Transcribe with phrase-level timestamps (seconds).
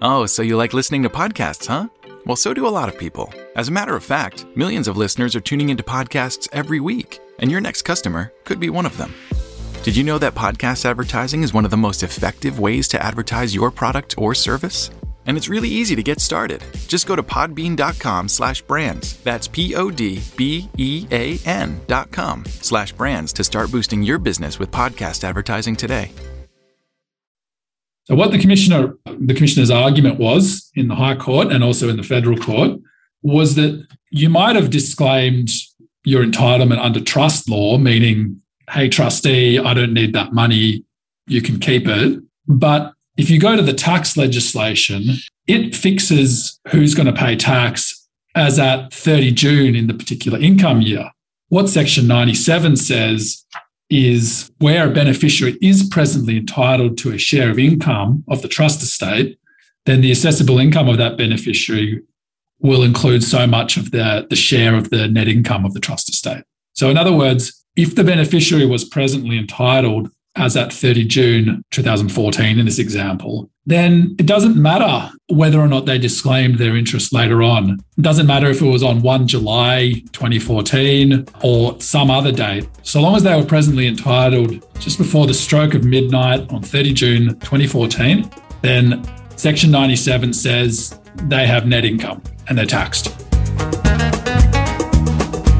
[0.00, 1.88] Oh, so you like listening to podcasts, huh?
[2.24, 3.32] Well, so do a lot of people.
[3.56, 7.50] As a matter of fact, millions of listeners are tuning into podcasts every week, and
[7.50, 9.12] your next customer could be one of them.
[9.82, 13.54] Did you know that podcast advertising is one of the most effective ways to advertise
[13.54, 14.90] your product or service?
[15.26, 16.62] And it's really easy to get started.
[16.86, 19.16] Just go to podbean.com slash brands.
[19.18, 19.80] That's P-O-D-B-E-A-N
[21.86, 26.12] dot com slash brands to start boosting your business with podcast advertising today.
[28.08, 31.98] So what the commissioner, the commissioner's argument was in the High Court and also in
[31.98, 32.80] the federal court
[33.22, 35.50] was that you might have disclaimed
[36.04, 40.84] your entitlement under trust law, meaning, hey, trustee, I don't need that money,
[41.26, 42.18] you can keep it.
[42.46, 45.02] But if you go to the tax legislation,
[45.46, 50.80] it fixes who's going to pay tax as at 30 June in the particular income
[50.80, 51.10] year.
[51.48, 53.44] What Section 97 says
[53.90, 58.82] is where a beneficiary is presently entitled to a share of income of the trust
[58.82, 59.38] estate,
[59.86, 62.02] then the assessable income of that beneficiary
[62.60, 66.10] will include so much of the, the share of the net income of the trust
[66.10, 66.44] estate.
[66.74, 72.58] So, in other words, if the beneficiary was presently entitled as at 30 June 2014
[72.58, 77.42] in this example, then it doesn't matter whether or not they disclaimed their interest later
[77.42, 77.78] on.
[77.98, 82.68] It doesn't matter if it was on 1 July 2014 or some other date.
[82.82, 86.92] So long as they were presently entitled just before the stroke of midnight on 30
[86.94, 88.30] June 2014,
[88.62, 89.04] then
[89.36, 93.14] Section 97 says they have net income and they're taxed.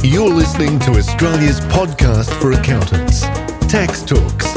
[0.03, 3.25] You're listening to Australia's podcast for accountants,
[3.69, 4.55] Tax Talks,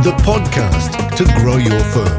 [0.00, 2.18] the podcast to grow your firm.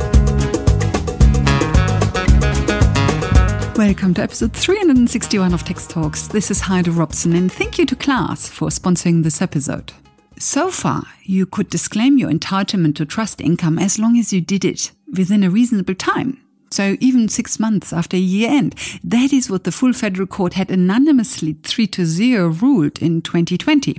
[3.75, 6.27] Welcome to episode 361 of Tax Talks.
[6.27, 9.93] This is Heide Robson, and thank you to Class for sponsoring this episode.
[10.37, 14.63] So far, you could disclaim your entitlement to trust income as long as you did
[14.63, 16.39] it within a reasonable time.
[16.69, 18.75] So even six months after year end.
[19.03, 23.97] That is what the full federal court had anonymously 3 to 0 ruled in 2020.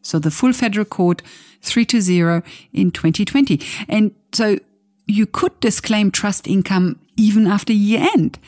[0.00, 1.22] So the full federal court
[1.62, 2.42] 3 to 0
[2.72, 3.60] in 2020.
[3.88, 4.58] And so
[5.06, 8.38] you could disclaim trust income even after year end.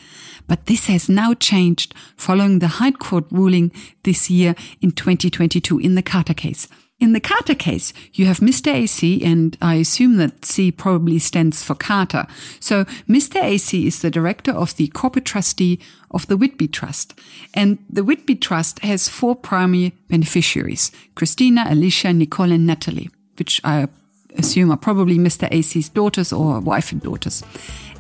[0.47, 3.73] But this has now changed following the High Court ruling
[4.03, 6.69] this year in 2022 in the Carter case.
[7.01, 8.73] In the Carter case, you have Mr.
[8.73, 12.27] AC, and I assume that C probably stands for Carter.
[12.61, 13.43] So Mr.
[13.43, 15.81] AC is the director of the corporate trustee
[16.11, 17.19] of the Whitby Trust.
[17.55, 23.89] And the Whitby Trust has four primary beneficiaries, Christina, Alicia, Nicole, and Natalie, which I
[24.37, 25.49] assume are probably Mr.
[25.51, 27.43] AC's daughters or wife and daughters.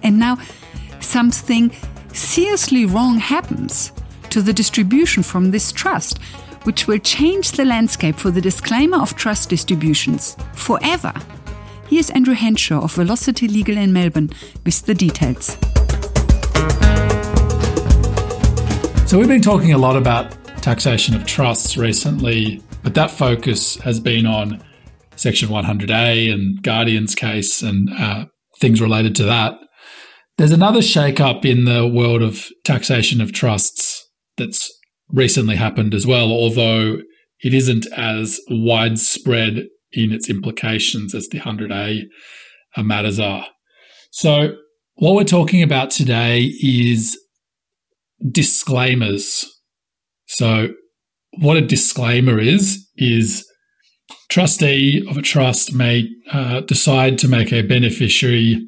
[0.02, 0.36] And now
[1.00, 1.72] something
[2.12, 3.92] seriously wrong happens
[4.28, 6.18] to the distribution from this trust
[6.64, 11.12] which will change the landscape for the disclaimer of trust distributions forever.
[11.88, 14.30] Here's Andrew Henshaw of Velocity Legal in Melbourne
[14.64, 15.56] with the details.
[19.08, 23.98] So, we've been talking a lot about taxation of trusts recently, but that focus has
[23.98, 24.62] been on
[25.16, 28.26] Section 100A and Guardian's case and uh,
[28.60, 29.58] things related to that.
[30.38, 34.70] There's another shake-up in the world of taxation of trusts that's
[35.12, 36.98] recently happened as well, although
[37.42, 42.04] it isn't as widespread in its implications as the 100A
[42.78, 43.46] matters are.
[44.10, 44.56] So,
[44.94, 47.18] what we're talking about today is
[48.30, 49.44] disclaimers.
[50.26, 50.70] So,
[51.38, 53.46] what a disclaimer is, is
[54.28, 58.64] trustee of a trust may uh, decide to make a beneficiary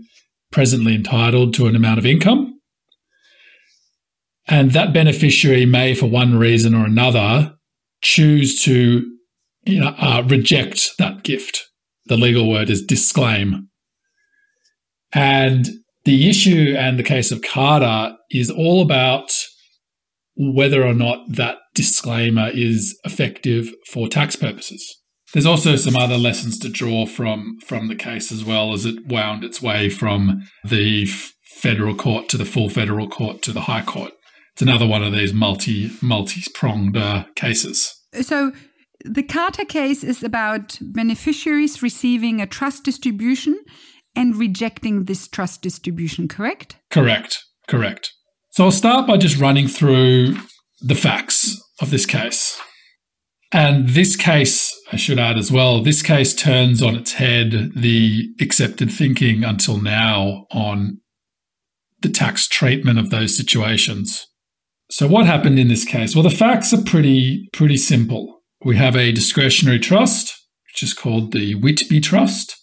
[0.50, 2.51] presently entitled to an amount of income
[4.52, 7.54] and that beneficiary may, for one reason or another,
[8.02, 9.10] choose to
[9.64, 11.64] you know, uh, reject that gift.
[12.04, 13.68] The legal word is disclaim.
[15.14, 15.68] And
[16.04, 19.32] the issue and the case of Carter is all about
[20.36, 24.98] whether or not that disclaimer is effective for tax purposes.
[25.32, 29.06] There's also some other lessons to draw from from the case as well as it
[29.06, 31.06] wound its way from the
[31.42, 34.12] federal court to the full federal court to the high court
[34.54, 37.94] it's another one of these multi multi pronged uh, cases.
[38.20, 38.52] So
[39.04, 43.58] the Carter case is about beneficiaries receiving a trust distribution
[44.14, 46.76] and rejecting this trust distribution, correct?
[46.90, 47.42] Correct.
[47.66, 48.12] Correct.
[48.50, 50.36] So I'll start by just running through
[50.80, 52.60] the facts of this case.
[53.50, 58.28] And this case, I should add as well, this case turns on its head the
[58.40, 60.98] accepted thinking until now on
[62.00, 64.26] the tax treatment of those situations.
[64.92, 66.14] So what happened in this case?
[66.14, 68.42] Well, the facts are pretty pretty simple.
[68.62, 72.54] We have a discretionary trust, which is called the Whitby Trust.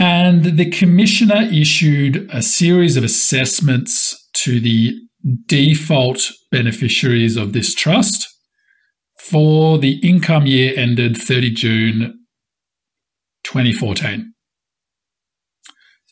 [0.00, 4.98] And the commissioner issued a series of assessments to the
[5.46, 8.26] default beneficiaries of this trust
[9.20, 12.24] for the income year ended 30 June
[13.44, 14.31] 2014.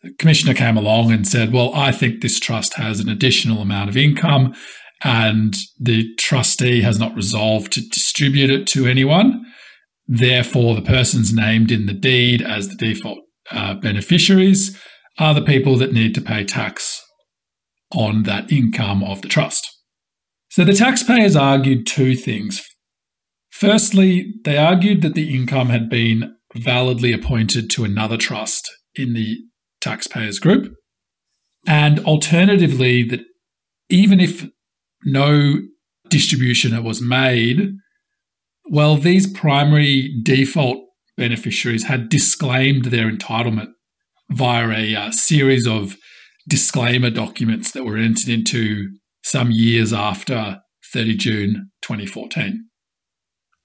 [0.02, 3.90] The commissioner came along and said, Well, I think this trust has an additional amount
[3.90, 4.54] of income
[5.02, 9.44] and the trustee has not resolved to distribute it to anyone.
[10.06, 13.20] Therefore, the persons named in the deed as the default
[13.50, 14.78] uh, beneficiaries
[15.18, 17.02] are the people that need to pay tax
[17.92, 19.68] on that income of the trust.
[20.50, 22.62] So the taxpayers argued two things.
[23.50, 29.36] Firstly, they argued that the income had been validly appointed to another trust in the
[29.80, 30.74] taxpayers group.
[31.66, 33.20] And alternatively, that
[33.88, 34.48] even if
[35.04, 35.56] no
[36.08, 37.72] distribution was made,
[38.70, 40.78] well, these primary default
[41.16, 43.68] beneficiaries had disclaimed their entitlement
[44.30, 45.96] via a uh, series of
[46.48, 48.88] disclaimer documents that were entered into
[49.22, 50.60] some years after
[50.92, 52.69] 30 June 2014.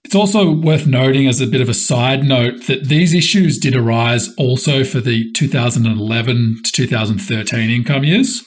[0.05, 3.75] It's also worth noting, as a bit of a side note, that these issues did
[3.75, 8.45] arise also for the 2011 to 2013 income years.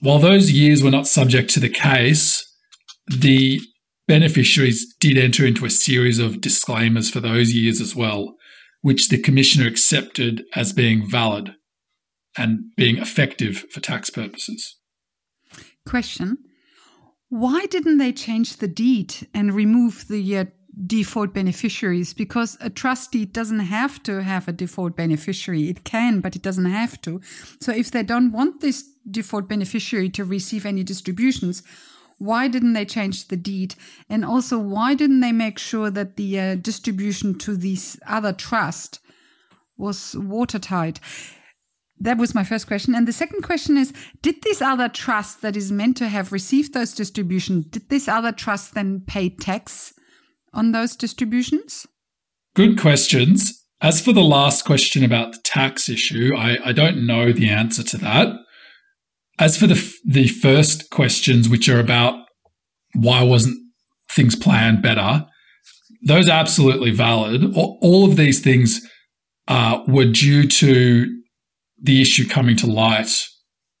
[0.00, 2.48] While those years were not subject to the case,
[3.08, 3.60] the
[4.06, 8.36] beneficiaries did enter into a series of disclaimers for those years as well,
[8.82, 11.54] which the Commissioner accepted as being valid
[12.38, 14.76] and being effective for tax purposes.
[15.84, 16.38] Question
[17.36, 20.44] Why didn't they change the deed and remove the uh,
[20.86, 22.14] default beneficiaries?
[22.14, 25.68] Because a trust deed doesn't have to have a default beneficiary.
[25.68, 27.20] It can, but it doesn't have to.
[27.60, 31.62] So if they don't want this default beneficiary to receive any distributions,
[32.16, 33.74] why didn't they change the deed?
[34.08, 39.00] And also, why didn't they make sure that the uh, distribution to this other trust
[39.76, 41.00] was watertight?
[41.98, 42.94] That was my first question.
[42.94, 46.74] And the second question is Did this other trust that is meant to have received
[46.74, 49.94] those distributions, did this other trust then pay tax
[50.52, 51.86] on those distributions?
[52.54, 53.62] Good questions.
[53.80, 57.82] As for the last question about the tax issue, I, I don't know the answer
[57.82, 58.34] to that.
[59.38, 62.24] As for the the first questions, which are about
[62.94, 63.58] why wasn't
[64.10, 65.26] things planned better,
[66.02, 67.54] those are absolutely valid.
[67.54, 68.80] All of these things
[69.48, 71.15] uh, were due to
[71.80, 73.10] the issue coming to light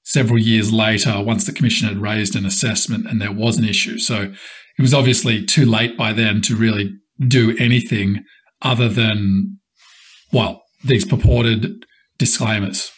[0.04, 3.98] several years later, once the commission had raised an assessment and there was an issue.
[3.98, 4.32] So
[4.78, 6.92] it was obviously too late by then to really
[7.26, 8.24] do anything
[8.62, 9.58] other than,
[10.32, 11.84] well, these purported
[12.18, 12.92] disclaimers.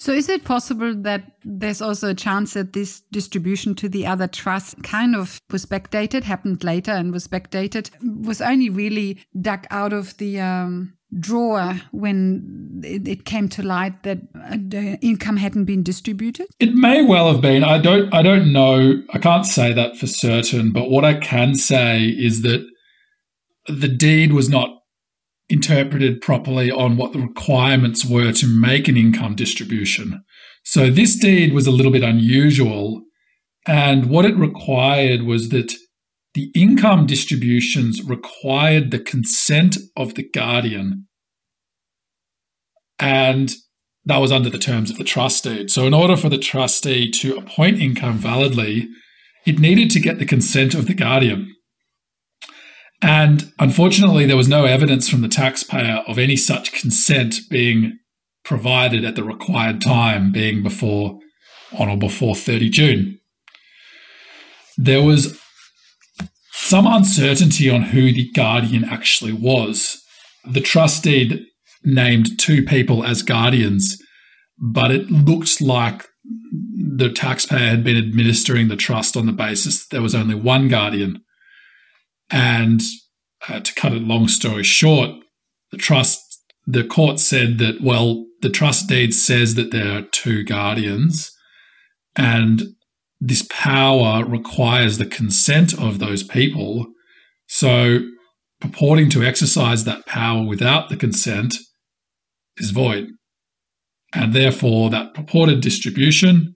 [0.00, 4.28] So, is it possible that there's also a chance that this distribution to the other
[4.28, 7.90] trust kind of was backdated, happened later and was backdated,
[8.24, 14.04] was only really dug out of the um, drawer when it, it, came to light
[14.04, 16.46] that uh, the income hadn't been distributed?
[16.60, 17.64] It may well have been.
[17.64, 18.14] I don't.
[18.14, 19.02] I don't know.
[19.12, 20.70] I can't say that for certain.
[20.70, 22.64] But what I can say is that
[23.66, 24.77] the deed was not
[25.48, 30.22] interpreted properly on what the requirements were to make an income distribution.
[30.64, 33.02] So this deed was a little bit unusual.
[33.66, 35.72] And what it required was that
[36.34, 41.06] the income distributions required the consent of the guardian.
[42.98, 43.54] And
[44.04, 45.70] that was under the terms of the trust deed.
[45.70, 48.88] So, in order for the trustee to appoint income validly,
[49.46, 51.54] it needed to get the consent of the guardian.
[53.00, 57.98] And unfortunately, there was no evidence from the taxpayer of any such consent being
[58.44, 61.18] provided at the required time, being before
[61.78, 63.20] on or before 30 June.
[64.76, 65.38] There was
[66.52, 70.02] some uncertainty on who the guardian actually was.
[70.44, 71.46] The trustee
[71.84, 74.00] named two people as guardians,
[74.58, 76.06] but it looked like
[76.96, 80.68] the taxpayer had been administering the trust on the basis that there was only one
[80.68, 81.22] guardian.
[82.30, 82.80] And
[83.48, 85.10] uh, to cut a long story short,
[85.70, 86.20] the trust,
[86.66, 91.32] the court said that, well, the trust deed says that there are two guardians,
[92.16, 92.62] and
[93.20, 96.86] this power requires the consent of those people.
[97.46, 98.00] So,
[98.60, 101.54] purporting to exercise that power without the consent
[102.56, 103.08] is void.
[104.14, 106.54] And therefore, that purported distribution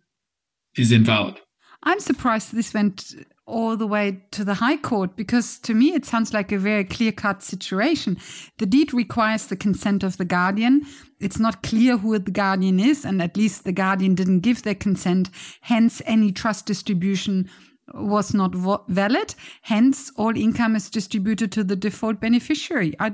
[0.76, 1.40] is invalid.
[1.82, 3.14] I'm surprised this went
[3.46, 6.84] all the way to the High Court because to me it sounds like a very
[6.84, 8.16] clear cut situation.
[8.58, 10.82] The deed requires the consent of the guardian.
[11.20, 14.74] It's not clear who the guardian is, and at least the guardian didn't give their
[14.74, 15.30] consent.
[15.60, 17.50] Hence, any trust distribution
[17.94, 18.54] was not
[18.88, 19.34] valid.
[19.62, 22.94] Hence, all income is distributed to the default beneficiary.
[23.00, 23.12] I,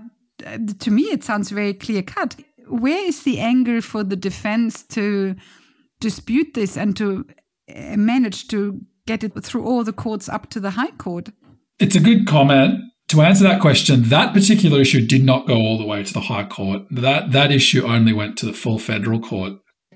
[0.78, 2.37] to me, it sounds very clear cut
[2.68, 5.35] where is the angle for the defense to
[6.00, 7.26] dispute this and to
[7.75, 11.30] uh, manage to get it through all the courts up to the High Court?
[11.80, 12.80] It's a good comment.
[13.08, 16.20] To answer that question, that particular issue did not go all the way to the
[16.20, 16.82] High Court.
[16.90, 19.54] That that issue only went to the full federal court.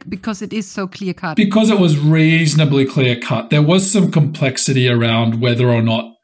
[0.08, 1.36] Because it is so clear cut.
[1.36, 3.50] Because it was reasonably clear cut.
[3.50, 6.14] There was some complexity around whether or not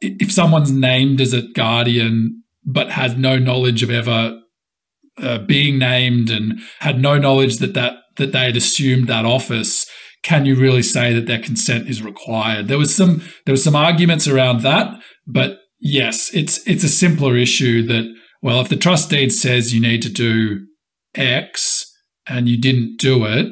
[0.00, 4.40] if someone's named as a guardian but has no knowledge of ever
[5.18, 9.86] uh, being named and had no knowledge that that that they had assumed that office
[10.24, 13.76] can you really say that their consent is required there was some there was some
[13.76, 18.04] arguments around that but yes it's it's a simpler issue that
[18.42, 20.66] well if the trust deed says you need to do
[21.14, 21.84] x
[22.26, 23.46] and you didn't do it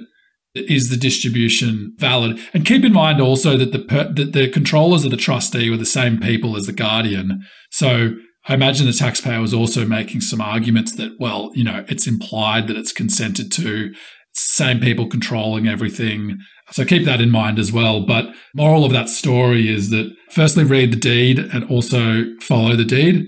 [0.54, 3.78] is the distribution valid and keep in mind also that the
[4.14, 8.14] that the controllers of the trustee were the same people as the guardian so
[8.48, 12.66] I imagine the taxpayer was also making some arguments that, well, you know, it's implied
[12.66, 13.94] that it's consented to,
[14.34, 16.38] same people controlling everything.
[16.72, 18.00] So keep that in mind as well.
[18.00, 22.84] But moral of that story is that firstly, read the deed and also follow the
[22.84, 23.26] deed.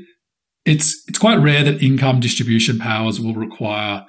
[0.64, 4.06] It's it's quite rare that income distribution powers will require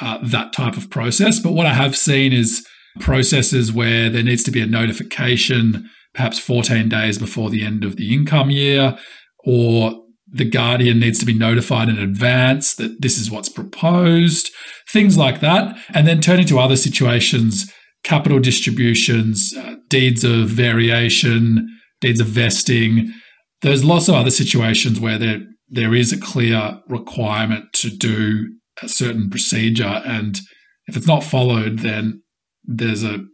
[0.00, 1.38] uh, that type of process.
[1.38, 2.66] But what I have seen is
[3.00, 7.96] processes where there needs to be a notification, perhaps 14 days before the end of
[7.96, 8.98] the income year,
[9.44, 9.94] or
[10.26, 14.50] the guardian needs to be notified in advance that this is what's proposed,
[14.90, 15.76] things like that.
[15.94, 17.70] And then turning to other situations,
[18.04, 21.68] capital distributions, uh, deeds of variation,
[22.00, 23.12] deeds of vesting.
[23.60, 28.88] There's lots of other situations where there, there is a clear requirement to do a
[28.88, 30.02] certain procedure.
[30.04, 30.38] And
[30.86, 32.22] if it's not followed, then
[32.64, 33.24] there's a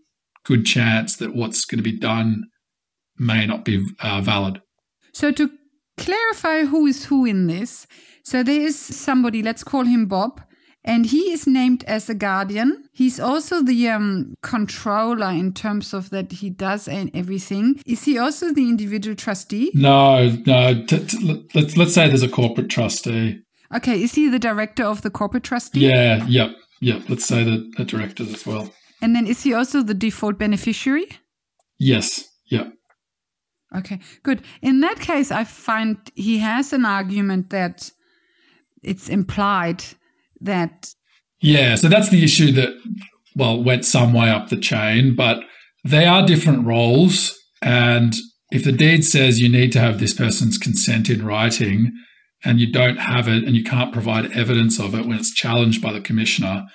[0.45, 2.45] good chance that what's going to be done
[3.17, 4.61] may not be uh, valid.
[5.13, 5.51] So, to
[5.99, 7.87] clarify who is who in this.
[8.23, 10.41] So there is somebody, let's call him Bob,
[10.89, 12.89] and he is named as a guardian.
[12.93, 17.81] He's also the um, controller in terms of that he does and everything.
[17.85, 19.71] Is he also the individual trustee?
[19.75, 20.83] No, no.
[20.87, 23.43] T- t- let's let's say there's a corporate trustee.
[23.75, 25.81] Okay, is he the director of the corporate trustee?
[25.81, 27.03] Yeah, yep, yep.
[27.09, 28.73] Let's say that the, the directors as well.
[29.03, 31.07] And then is he also the default beneficiary?
[31.79, 32.73] Yes, yep.
[33.77, 34.43] Okay, good.
[34.63, 37.91] In that case, I find he has an argument that
[38.83, 39.85] it's implied
[40.41, 40.95] that.
[41.41, 42.71] Yeah, so that's the issue that,
[43.37, 45.43] well, went some way up the chain, but
[45.85, 47.39] they are different roles.
[47.63, 48.15] And
[48.51, 51.93] if the deed says you need to have this person's consent in writing
[52.45, 55.83] and you don't have it and you can't provide evidence of it when it's challenged
[55.83, 56.67] by the commissioner,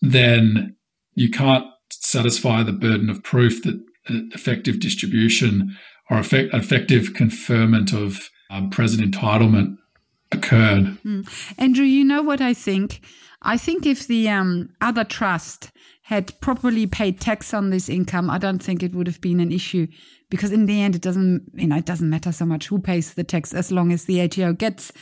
[0.00, 0.76] then
[1.14, 5.76] you can't satisfy the burden of proof that effective distribution
[6.10, 9.76] or effect, effective conferment of um, present entitlement
[10.34, 10.98] occurred.
[11.04, 11.54] Mm.
[11.58, 13.00] Andrew, you know what I think?
[13.42, 15.70] I think if the um, other trust
[16.02, 19.52] had properly paid tax on this income, I don't think it would have been an
[19.52, 19.86] issue
[20.30, 23.14] because in the end, it doesn't, you know, it doesn't matter so much who pays
[23.14, 24.92] the tax as long as the ATO gets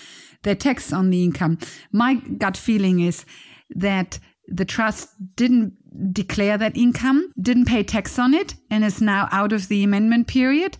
[0.43, 1.59] their tax on the income.
[1.93, 3.25] My gut feeling is
[3.71, 5.73] that the trust didn't
[6.13, 10.27] declare that income, didn't pay tax on it, and is now out of the amendment
[10.27, 10.77] period.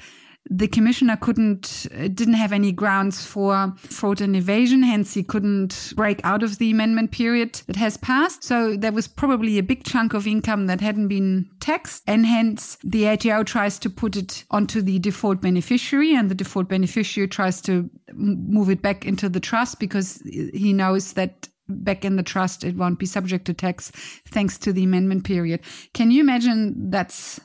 [0.51, 5.93] The commissioner couldn't, uh, didn't have any grounds for fraud and evasion, hence he couldn't
[5.97, 8.43] break out of the amendment period that has passed.
[8.43, 12.77] So there was probably a big chunk of income that hadn't been taxed, and hence
[12.83, 17.61] the ATO tries to put it onto the default beneficiary, and the default beneficiary tries
[17.63, 20.21] to move it back into the trust because
[20.53, 23.91] he knows that back in the trust, it won't be subject to tax
[24.29, 25.61] thanks to the amendment period.
[25.95, 27.41] Can you imagine that's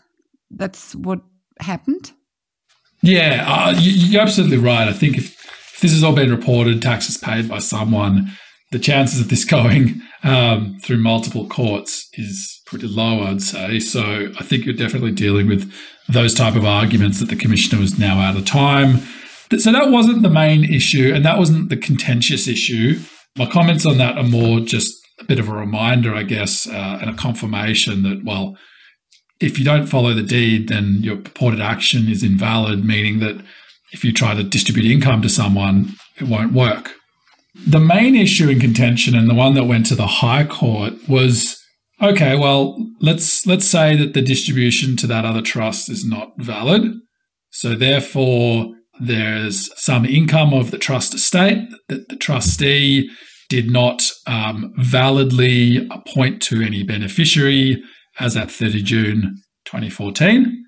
[0.50, 1.22] that's what
[1.60, 2.12] happened?
[3.08, 4.86] Yeah, uh, you, are absolutely right.
[4.86, 5.34] I think if,
[5.74, 8.34] if, this has all been reported, taxes paid by someone,
[8.72, 13.80] the chances of this going um, through multiple courts is pretty low, I'd say.
[13.80, 15.72] So I think you're definitely dealing with
[16.10, 18.98] those type of arguments that the commissioner was now out of time.
[19.58, 23.00] So that wasn't the main issue, and that wasn't the contentious issue.
[23.38, 27.00] My comments on that are more just a bit of a reminder, I guess, uh,
[27.00, 28.58] and a confirmation that, well,
[29.40, 33.44] if you don't follow the deed, then your purported action is invalid, meaning that
[33.92, 36.94] if you try to distribute income to someone, it won't work.
[37.66, 41.58] The main issue in contention and the one that went to the High Court was
[42.02, 46.92] okay, well, let's let's say that the distribution to that other trust is not valid.
[47.50, 53.10] So therefore there's some income of the trust estate that the trustee
[53.50, 57.82] did not um, validly appoint to any beneficiary
[58.20, 60.66] as at 30 June 2014.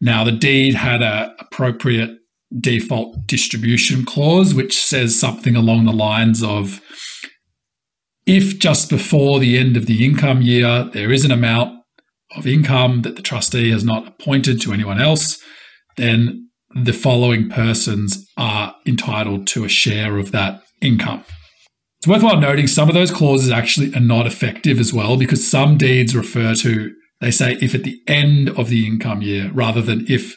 [0.00, 2.18] Now, the deed had an appropriate
[2.56, 6.80] default distribution clause, which says something along the lines of
[8.26, 11.78] if just before the end of the income year there is an amount
[12.36, 15.42] of income that the trustee has not appointed to anyone else,
[15.96, 21.24] then the following persons are entitled to a share of that income.
[21.98, 25.76] It's worthwhile noting some of those clauses actually are not effective as well because some
[25.76, 30.06] deeds refer to, they say if at the end of the income year rather than
[30.08, 30.36] if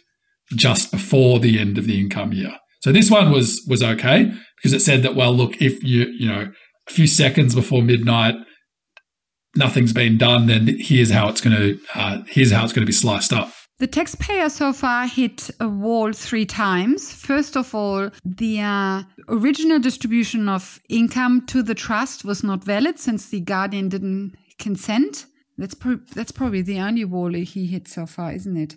[0.56, 2.58] just before the end of the income year.
[2.82, 6.28] So this one was was okay because it said that well look if you you
[6.28, 6.52] know
[6.90, 8.36] a few seconds before midnight
[9.56, 12.88] nothing's been done then here's how it's going to uh, here's how it's going to
[12.88, 13.52] be sliced up.
[13.82, 17.12] The taxpayer so far hit a wall three times.
[17.12, 23.00] First of all, the uh, original distribution of income to the trust was not valid
[23.00, 25.26] since the guardian didn't consent.
[25.58, 28.76] That's, pro- that's probably the only wall he hit so far, isn't it?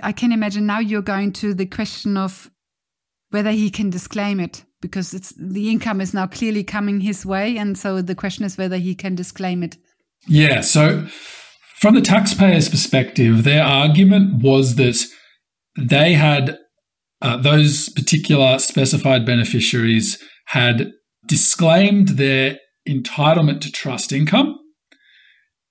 [0.00, 2.52] I can imagine now you're going to the question of
[3.30, 7.58] whether he can disclaim it because it's the income is now clearly coming his way
[7.58, 9.76] and so the question is whether he can disclaim it.
[10.28, 11.08] Yeah, so
[11.84, 15.04] from the taxpayer's perspective, their argument was that
[15.78, 16.58] they had
[17.20, 20.92] uh, those particular specified beneficiaries had
[21.26, 24.58] disclaimed their entitlement to trust income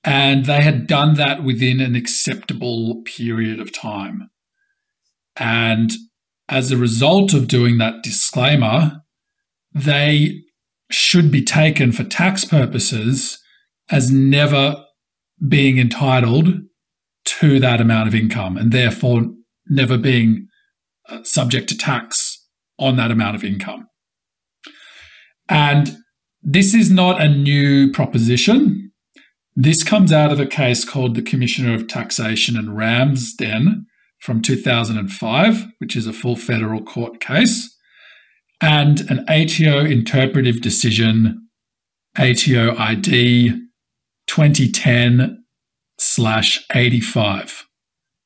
[0.03, 4.29] and they had done that within an acceptable period of time.
[5.35, 5.93] And
[6.47, 9.01] as a result of doing that disclaimer,
[9.73, 10.43] they
[10.91, 13.39] should be taken for tax purposes
[13.89, 14.75] as never
[15.47, 16.49] being entitled
[17.25, 19.23] to that amount of income and therefore
[19.67, 20.47] never being
[21.09, 22.45] uh, subject to tax
[22.79, 23.87] on that amount of income.
[25.49, 25.97] And
[26.41, 28.91] this is not a new proposition.
[29.55, 33.85] This comes out of a case called the Commissioner of Taxation and Ramsden
[34.19, 37.77] from 2005, which is a full federal court case,
[38.61, 41.47] and an ATO interpretive decision,
[42.17, 43.62] ATO ID
[44.27, 45.43] 2010
[45.97, 47.65] slash 85,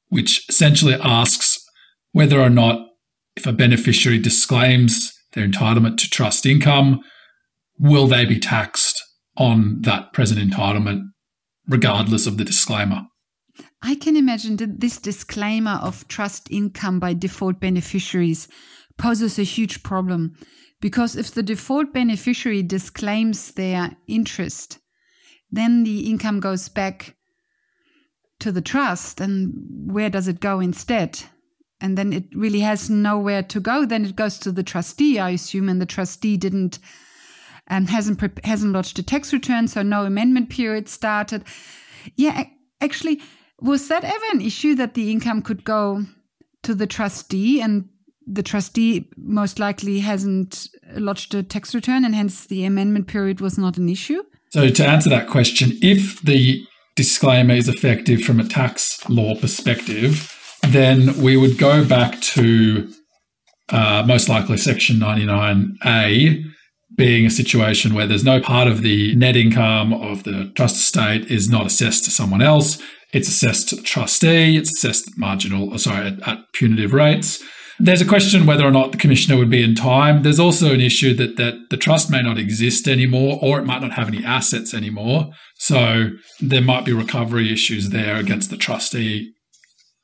[0.10, 1.64] which essentially asks
[2.12, 2.88] whether or not
[3.36, 7.00] if a beneficiary disclaims their entitlement to trust income,
[7.80, 9.04] will they be taxed
[9.38, 11.04] on that present entitlement,
[11.68, 13.04] regardless of the disclaimer?
[13.84, 18.48] I can imagine that this disclaimer of trust income by default beneficiaries
[18.98, 20.36] poses a huge problem
[20.82, 24.80] because if the default beneficiary disclaims their interest,
[25.52, 27.16] then the income goes back
[28.40, 29.54] to the trust and
[29.92, 31.20] where does it go instead?
[31.80, 33.86] And then it really has nowhere to go.
[33.86, 36.80] Then it goes to the trustee i assume and the trustee didn't
[37.70, 41.44] um, hasn't pre- hasn't lodged a tax return so no amendment period started.
[42.16, 42.46] Yeah
[42.82, 43.22] actually
[43.60, 46.04] was that ever an issue that the income could go
[46.64, 47.90] to the trustee and
[48.28, 53.58] the trustee most likely hasn't lodged a tax return and hence the amendment period was
[53.58, 56.64] not an issue so, to answer that question, if the
[56.96, 60.34] disclaimer is effective from a tax law perspective,
[60.64, 62.90] then we would go back to
[63.70, 66.44] uh, most likely Section 99A
[66.96, 71.30] being a situation where there's no part of the net income of the trust estate
[71.30, 72.82] is not assessed to someone else.
[73.14, 74.58] It's assessed to the trustee.
[74.58, 77.44] It's assessed marginal, sorry, at, at punitive rates.
[77.80, 80.24] There's a question whether or not the commissioner would be in time.
[80.24, 83.82] There's also an issue that that the trust may not exist anymore, or it might
[83.82, 85.30] not have any assets anymore.
[85.58, 86.10] So
[86.40, 89.34] there might be recovery issues there against the trustee.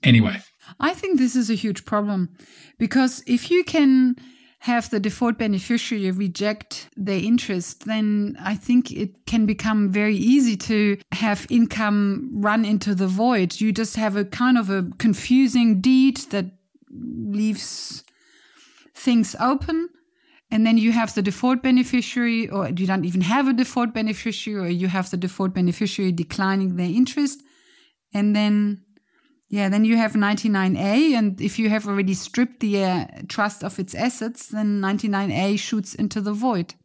[0.03, 0.41] Anyway,
[0.79, 2.36] I think this is a huge problem
[2.77, 4.15] because if you can
[4.59, 10.55] have the default beneficiary reject their interest, then I think it can become very easy
[10.55, 13.59] to have income run into the void.
[13.59, 16.45] You just have a kind of a confusing deed that
[16.93, 18.03] leaves
[18.95, 19.89] things open
[20.53, 24.60] and then you have the default beneficiary or you don't even have a default beneficiary
[24.60, 27.41] or you have the default beneficiary declining their interest
[28.13, 28.82] and then
[29.49, 33.79] yeah then you have 99a and if you have already stripped the uh, trust of
[33.79, 36.75] its assets then 99a shoots into the void.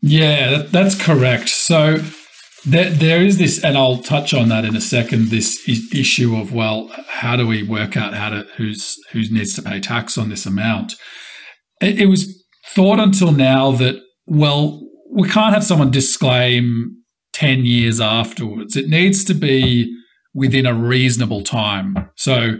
[0.00, 1.50] Yeah that, that's correct.
[1.50, 1.98] So
[2.68, 5.28] there, there is this, and I'll touch on that in a second.
[5.28, 9.62] This issue of well, how do we work out how to who's who needs to
[9.62, 10.94] pay tax on this amount?
[11.80, 17.02] It, it was thought until now that well, we can't have someone disclaim
[17.32, 18.76] ten years afterwards.
[18.76, 19.94] It needs to be
[20.34, 22.10] within a reasonable time.
[22.16, 22.58] So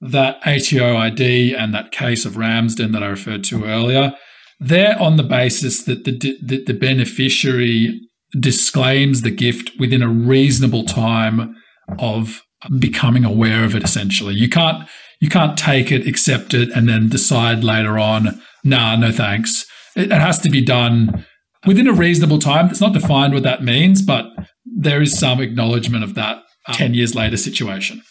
[0.00, 4.14] that ATO ID and that case of Ramsden that I referred to earlier,
[4.58, 8.00] they're on the basis that the, the, the beneficiary
[8.38, 11.54] disclaims the gift within a reasonable time
[11.98, 12.42] of
[12.78, 14.88] becoming aware of it essentially you can't
[15.20, 19.66] you can't take it accept it and then decide later on nah no thanks
[19.96, 21.24] it, it has to be done
[21.66, 22.68] within a reasonable time.
[22.68, 24.26] It's not defined what that means, but
[24.64, 28.02] there is some acknowledgement of that uh, 10 years later situation.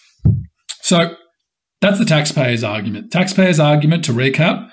[0.81, 1.15] So
[1.81, 3.12] that's the taxpayer's argument.
[3.12, 4.69] Taxpayer's argument, to recap,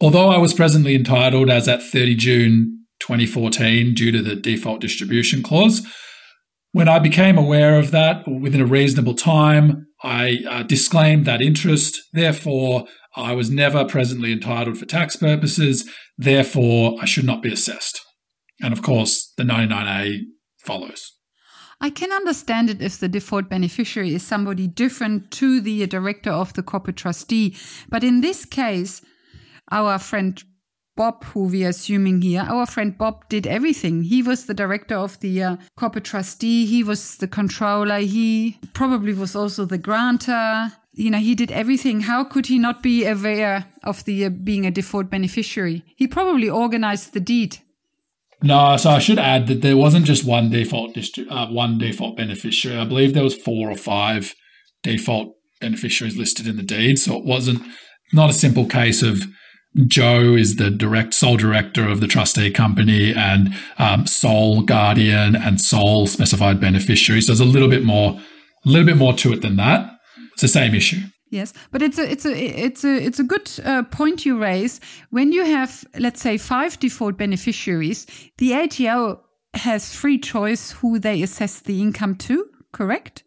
[0.00, 2.73] although I was presently entitled as at 30 June
[3.06, 5.86] 2014 due to the default distribution clause,
[6.72, 12.00] when I became aware of that within a reasonable time, I uh, disclaimed that interest.
[12.12, 15.88] Therefore, I was never presently entitled for tax purposes.
[16.18, 18.00] Therefore, I should not be assessed.
[18.60, 20.20] And of course, the 99A
[20.58, 21.12] follows.
[21.80, 26.54] I can understand it if the default beneficiary is somebody different to the director of
[26.54, 27.56] the corporate trustee.
[27.88, 29.02] But in this case,
[29.70, 30.42] our friend
[30.96, 34.04] Bob, who we are assuming here, our friend Bob did everything.
[34.04, 39.12] He was the director of the uh, corporate trustee, he was the controller, he probably
[39.12, 40.72] was also the grantor.
[40.92, 42.02] You know, he did everything.
[42.02, 45.84] How could he not be aware of the uh, being a default beneficiary?
[45.96, 47.58] He probably organized the deed.
[48.44, 52.16] No, so I should add that there wasn't just one default distri- uh, one default
[52.16, 52.78] beneficiary.
[52.78, 54.34] I believe there was four or five
[54.84, 56.98] default beneficiaries listed in the deed.
[57.00, 57.62] So it wasn't
[58.12, 59.24] not a simple case of
[59.86, 65.60] Joe is the direct sole director of the trustee company and um, sole guardian and
[65.60, 67.20] sole specified beneficiary.
[67.20, 68.20] So there's a little bit more,
[68.64, 69.98] a little bit more to it than that.
[70.32, 71.00] It's the same issue.
[71.30, 74.78] Yes, but it's a it's a it's a it's a good uh, point you raise.
[75.10, 78.06] When you have let's say five default beneficiaries,
[78.38, 79.20] the ATO
[79.54, 82.46] has free choice who they assess the income to.
[82.72, 83.24] Correct?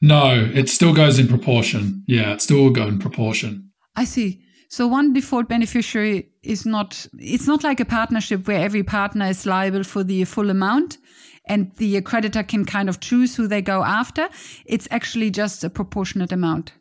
[0.00, 2.02] No, it still goes in proportion.
[2.08, 3.70] Yeah, it still will go in proportion.
[3.94, 4.42] I see.
[4.68, 9.46] So one default beneficiary is not, it's not like a partnership where every partner is
[9.46, 10.98] liable for the full amount
[11.46, 14.28] and the creditor can kind of choose who they go after.
[14.66, 16.72] It's actually just a proportionate amount.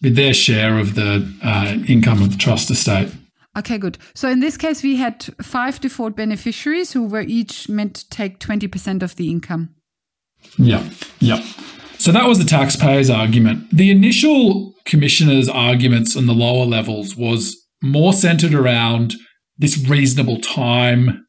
[0.00, 3.10] With their share of the uh, income of the trust estate.
[3.56, 3.98] Okay, good.
[4.14, 8.40] So in this case, we had five default beneficiaries who were each meant to take
[8.40, 9.74] 20% of the income.
[10.58, 10.88] Yeah,
[11.20, 11.42] yeah.
[12.04, 13.66] So that was the taxpayer's argument.
[13.74, 19.14] The initial commissioner's arguments on the lower levels was more centered around
[19.56, 21.24] this reasonable time,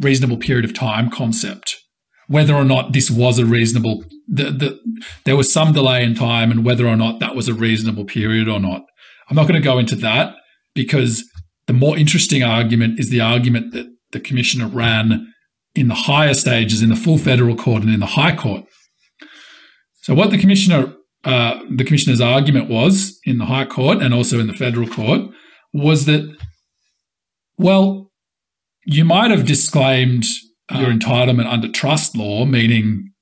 [0.00, 1.76] reasonable period of time concept.
[2.28, 4.80] Whether or not this was a reasonable, the, the,
[5.24, 8.48] there was some delay in time, and whether or not that was a reasonable period
[8.48, 8.86] or not.
[9.28, 10.34] I'm not going to go into that
[10.74, 11.24] because
[11.66, 15.30] the more interesting argument is the argument that the commissioner ran
[15.74, 18.64] in the higher stages, in the full federal court and in the high court.
[20.08, 20.94] So what the commissioner,
[21.24, 25.20] uh, the commissioner's argument was in the High Court and also in the federal court
[25.74, 26.34] was that,
[27.58, 28.10] well,
[28.86, 30.24] you might have disclaimed
[30.74, 33.12] uh, your entitlement under trust law, meaning,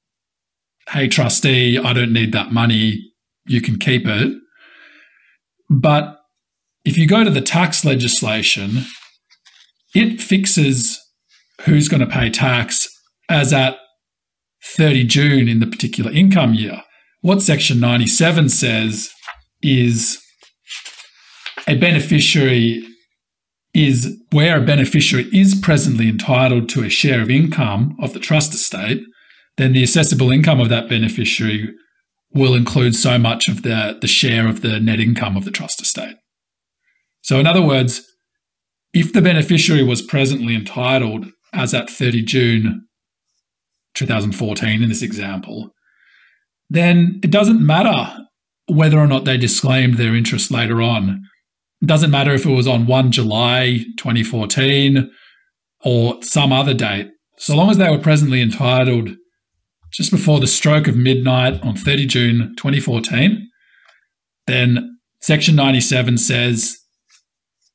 [0.90, 3.02] hey, trustee, I don't need that money,
[3.46, 4.38] you can keep it.
[5.68, 6.20] But
[6.84, 8.84] if you go to the tax legislation,
[9.92, 11.00] it fixes
[11.62, 12.86] who's going to pay tax
[13.28, 13.76] as at
[14.74, 16.82] 30 June in the particular income year.
[17.20, 19.10] What Section 97 says
[19.62, 20.18] is
[21.66, 22.84] a beneficiary
[23.74, 28.54] is where a beneficiary is presently entitled to a share of income of the trust
[28.54, 29.02] estate,
[29.56, 31.68] then the assessable income of that beneficiary
[32.32, 35.80] will include so much of the, the share of the net income of the trust
[35.80, 36.16] estate.
[37.22, 38.02] So, in other words,
[38.92, 42.85] if the beneficiary was presently entitled as at 30 June
[43.96, 45.70] 2014 in this example,
[46.70, 48.16] then it doesn't matter
[48.68, 51.22] whether or not they disclaimed their interest later on.
[51.82, 55.10] It doesn't matter if it was on 1 July 2014
[55.84, 57.10] or some other date.
[57.38, 59.10] So long as they were presently entitled
[59.92, 63.48] just before the stroke of midnight on 30 June 2014,
[64.46, 66.76] then Section 97 says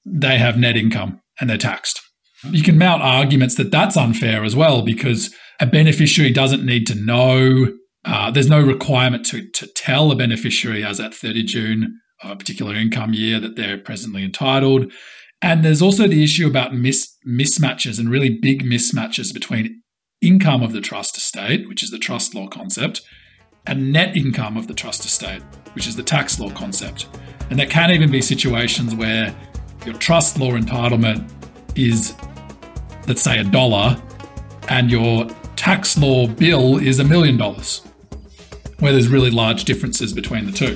[0.05, 2.01] they have net income and they're taxed.
[2.43, 6.95] You can mount arguments that that's unfair as well because a beneficiary doesn't need to
[6.95, 7.71] know.
[8.04, 12.36] Uh, there's no requirement to, to tell a beneficiary as at 30 June of a
[12.36, 14.91] particular income year that they're presently entitled.
[15.39, 19.82] And there's also the issue about mis- mismatches and really big mismatches between
[20.19, 23.02] income of the trust estate, which is the trust law concept,
[23.65, 25.43] and net income of the trust estate,
[25.74, 27.08] which is the tax law concept.
[27.52, 29.36] And there can even be situations where
[29.86, 31.30] your trust law entitlement
[31.76, 32.15] is,
[33.08, 34.02] let's say, a dollar,
[34.69, 35.28] and your
[35.62, 37.84] tax law bill is a million dollars,
[38.80, 40.76] where there's really large differences between the two.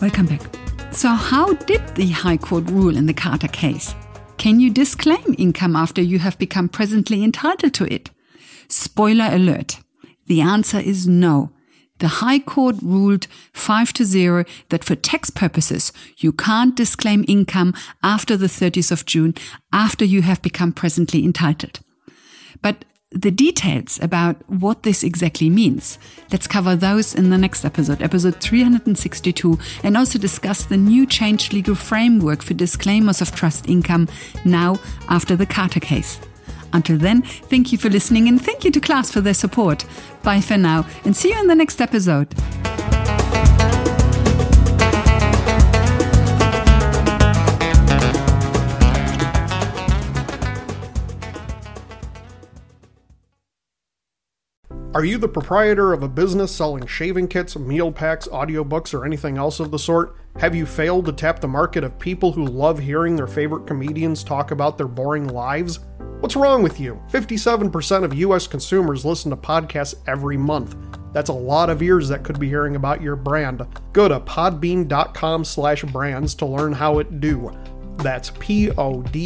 [0.00, 0.42] Welcome back.
[0.92, 3.94] So, how did the High Court rule in the Carter case?
[4.38, 8.10] Can you disclaim income after you have become presently entitled to it?
[8.68, 9.78] Spoiler alert.
[10.26, 11.52] The answer is no.
[11.98, 17.74] The High Court ruled 5 to 0 that for tax purposes, you can't disclaim income
[18.02, 19.34] after the 30th of June
[19.72, 21.80] after you have become presently entitled.
[22.60, 25.98] But the details about what this exactly means,
[26.32, 31.52] let's cover those in the next episode, episode 362, and also discuss the new changed
[31.52, 34.08] legal framework for disclaimers of trust income
[34.44, 34.78] now
[35.08, 36.20] after the Carter case.
[36.72, 39.84] Until then, thank you for listening and thank you to class for their support.
[40.22, 42.34] Bye for now and see you in the next episode.
[54.96, 59.36] Are you the proprietor of a business selling shaving kits, meal packs, audiobooks, or anything
[59.36, 60.16] else of the sort?
[60.38, 64.24] Have you failed to tap the market of people who love hearing their favorite comedians
[64.24, 65.80] talk about their boring lives?
[66.20, 66.98] What's wrong with you?
[67.10, 70.76] 57% of US consumers listen to podcasts every month.
[71.12, 73.66] That's a lot of ears that could be hearing about your brand.
[73.92, 77.54] Go to podbean.com slash brands to learn how it do.
[77.98, 79.18] That's P-O-D-B-E-A-N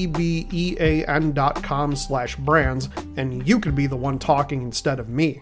[1.33, 5.39] dot com slash brands, and you could be the one talking instead of me.